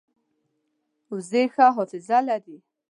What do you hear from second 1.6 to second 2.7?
حافظه لري